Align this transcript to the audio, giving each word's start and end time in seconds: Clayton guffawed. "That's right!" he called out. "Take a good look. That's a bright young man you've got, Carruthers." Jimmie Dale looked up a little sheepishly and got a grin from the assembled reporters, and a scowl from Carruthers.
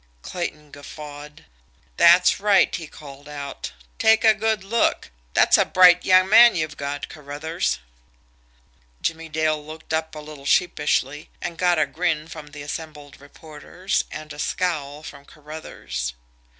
Clayton 0.23 0.71
guffawed. 0.71 1.45
"That's 1.97 2.39
right!" 2.39 2.75
he 2.75 2.87
called 2.87 3.29
out. 3.29 3.71
"Take 3.99 4.23
a 4.23 4.33
good 4.33 4.63
look. 4.63 5.11
That's 5.35 5.59
a 5.59 5.63
bright 5.65 6.03
young 6.03 6.27
man 6.27 6.55
you've 6.55 6.75
got, 6.75 7.07
Carruthers." 7.07 7.77
Jimmie 9.03 9.29
Dale 9.29 9.63
looked 9.63 9.93
up 9.93 10.15
a 10.15 10.19
little 10.19 10.47
sheepishly 10.47 11.29
and 11.39 11.55
got 11.55 11.77
a 11.77 11.85
grin 11.85 12.27
from 12.27 12.47
the 12.47 12.63
assembled 12.63 13.21
reporters, 13.21 14.03
and 14.09 14.33
a 14.33 14.39
scowl 14.39 15.03
from 15.03 15.23
Carruthers. 15.23 16.15